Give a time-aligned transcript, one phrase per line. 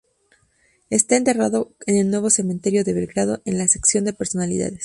[0.89, 4.79] Está enterrado en el Nuevo Cementerio de Belgrado, en la sección de personalidades.